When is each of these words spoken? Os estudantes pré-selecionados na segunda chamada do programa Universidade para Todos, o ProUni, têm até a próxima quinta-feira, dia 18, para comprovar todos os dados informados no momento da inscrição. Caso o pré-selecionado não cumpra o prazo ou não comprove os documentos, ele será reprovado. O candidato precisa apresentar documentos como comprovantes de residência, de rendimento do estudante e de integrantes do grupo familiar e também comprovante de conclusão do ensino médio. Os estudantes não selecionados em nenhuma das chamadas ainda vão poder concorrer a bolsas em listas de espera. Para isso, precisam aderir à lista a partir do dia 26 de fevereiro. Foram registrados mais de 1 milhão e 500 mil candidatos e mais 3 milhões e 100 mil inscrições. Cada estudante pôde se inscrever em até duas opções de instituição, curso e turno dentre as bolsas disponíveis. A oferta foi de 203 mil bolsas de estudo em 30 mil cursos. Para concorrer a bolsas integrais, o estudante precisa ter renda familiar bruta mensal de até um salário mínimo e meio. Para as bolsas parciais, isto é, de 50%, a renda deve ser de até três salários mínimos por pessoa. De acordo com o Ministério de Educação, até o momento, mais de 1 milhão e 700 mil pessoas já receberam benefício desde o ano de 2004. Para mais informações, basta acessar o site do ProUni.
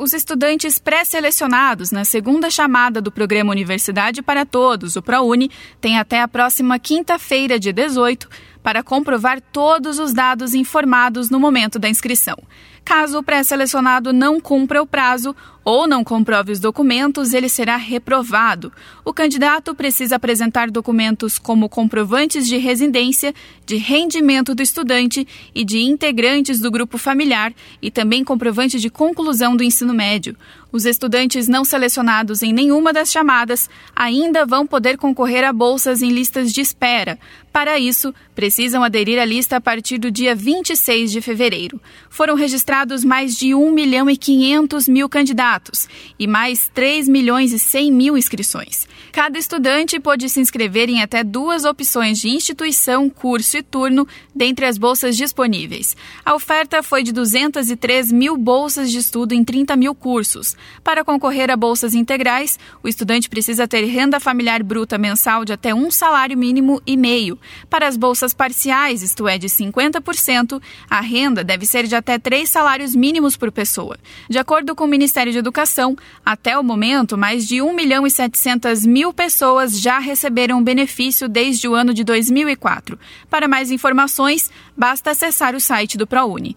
Os 0.00 0.14
estudantes 0.14 0.78
pré-selecionados 0.78 1.90
na 1.90 2.06
segunda 2.06 2.48
chamada 2.48 3.02
do 3.02 3.12
programa 3.12 3.52
Universidade 3.52 4.22
para 4.22 4.46
Todos, 4.46 4.96
o 4.96 5.02
ProUni, 5.02 5.50
têm 5.78 5.98
até 5.98 6.22
a 6.22 6.26
próxima 6.26 6.78
quinta-feira, 6.78 7.58
dia 7.58 7.70
18, 7.70 8.26
para 8.62 8.82
comprovar 8.82 9.40
todos 9.40 9.98
os 9.98 10.12
dados 10.12 10.54
informados 10.54 11.30
no 11.30 11.40
momento 11.40 11.78
da 11.78 11.88
inscrição. 11.88 12.36
Caso 12.84 13.18
o 13.18 13.22
pré-selecionado 13.22 14.12
não 14.12 14.40
cumpra 14.40 14.82
o 14.82 14.86
prazo 14.86 15.34
ou 15.64 15.86
não 15.86 16.02
comprove 16.02 16.50
os 16.50 16.58
documentos, 16.58 17.32
ele 17.32 17.48
será 17.48 17.76
reprovado. 17.76 18.72
O 19.04 19.12
candidato 19.12 19.74
precisa 19.74 20.16
apresentar 20.16 20.70
documentos 20.70 21.38
como 21.38 21.68
comprovantes 21.68 22.48
de 22.48 22.56
residência, 22.56 23.34
de 23.64 23.76
rendimento 23.76 24.54
do 24.54 24.62
estudante 24.62 25.26
e 25.54 25.64
de 25.64 25.78
integrantes 25.80 26.58
do 26.58 26.70
grupo 26.70 26.98
familiar 26.98 27.52
e 27.80 27.90
também 27.90 28.24
comprovante 28.24 28.80
de 28.80 28.90
conclusão 28.90 29.54
do 29.54 29.62
ensino 29.62 29.94
médio. 29.94 30.34
Os 30.72 30.84
estudantes 30.84 31.48
não 31.48 31.64
selecionados 31.64 32.42
em 32.42 32.52
nenhuma 32.52 32.92
das 32.92 33.10
chamadas 33.10 33.68
ainda 33.94 34.46
vão 34.46 34.66
poder 34.66 34.96
concorrer 34.96 35.44
a 35.44 35.52
bolsas 35.52 36.00
em 36.00 36.10
listas 36.10 36.52
de 36.52 36.60
espera. 36.60 37.18
Para 37.52 37.78
isso, 37.80 38.14
precisam 38.34 38.84
aderir 38.84 39.20
à 39.20 39.24
lista 39.24 39.56
a 39.56 39.60
partir 39.60 39.98
do 39.98 40.10
dia 40.10 40.34
26 40.36 41.10
de 41.10 41.20
fevereiro. 41.20 41.80
Foram 42.08 42.36
registrados 42.36 43.04
mais 43.04 43.36
de 43.36 43.54
1 43.54 43.72
milhão 43.72 44.08
e 44.08 44.16
500 44.16 44.88
mil 44.88 45.08
candidatos 45.08 45.88
e 46.16 46.28
mais 46.28 46.70
3 46.72 47.08
milhões 47.08 47.52
e 47.52 47.58
100 47.58 47.90
mil 47.90 48.16
inscrições. 48.16 48.86
Cada 49.12 49.36
estudante 49.36 49.98
pôde 49.98 50.28
se 50.28 50.40
inscrever 50.40 50.88
em 50.88 51.02
até 51.02 51.24
duas 51.24 51.64
opções 51.64 52.20
de 52.20 52.28
instituição, 52.28 53.10
curso 53.10 53.56
e 53.56 53.62
turno 53.62 54.06
dentre 54.32 54.66
as 54.66 54.78
bolsas 54.78 55.16
disponíveis. 55.16 55.96
A 56.24 56.34
oferta 56.34 56.82
foi 56.84 57.02
de 57.02 57.10
203 57.10 58.12
mil 58.12 58.36
bolsas 58.36 58.90
de 58.92 58.98
estudo 58.98 59.32
em 59.32 59.42
30 59.42 59.74
mil 59.74 59.94
cursos. 59.94 60.56
Para 60.82 61.04
concorrer 61.04 61.50
a 61.50 61.56
bolsas 61.56 61.94
integrais, 61.94 62.58
o 62.82 62.88
estudante 62.88 63.28
precisa 63.28 63.68
ter 63.68 63.84
renda 63.84 64.18
familiar 64.18 64.62
bruta 64.62 64.98
mensal 64.98 65.44
de 65.44 65.52
até 65.52 65.74
um 65.74 65.90
salário 65.90 66.36
mínimo 66.36 66.80
e 66.86 66.96
meio. 66.96 67.38
Para 67.68 67.86
as 67.86 67.96
bolsas 67.96 68.32
parciais, 68.32 69.02
isto 69.02 69.28
é, 69.28 69.38
de 69.38 69.48
50%, 69.48 70.60
a 70.88 71.00
renda 71.00 71.44
deve 71.44 71.66
ser 71.66 71.86
de 71.86 71.94
até 71.94 72.18
três 72.18 72.50
salários 72.50 72.94
mínimos 72.94 73.36
por 73.36 73.52
pessoa. 73.52 73.96
De 74.28 74.38
acordo 74.38 74.74
com 74.74 74.84
o 74.84 74.88
Ministério 74.88 75.32
de 75.32 75.38
Educação, 75.38 75.96
até 76.24 76.58
o 76.58 76.64
momento, 76.64 77.16
mais 77.16 77.46
de 77.46 77.60
1 77.62 77.74
milhão 77.74 78.06
e 78.06 78.10
700 78.10 78.84
mil 78.86 79.12
pessoas 79.12 79.80
já 79.80 79.98
receberam 79.98 80.62
benefício 80.62 81.28
desde 81.28 81.68
o 81.68 81.74
ano 81.74 81.92
de 81.92 82.04
2004. 82.04 82.98
Para 83.28 83.48
mais 83.48 83.70
informações, 83.70 84.50
basta 84.76 85.10
acessar 85.10 85.54
o 85.54 85.60
site 85.60 85.98
do 85.98 86.06
ProUni. 86.06 86.56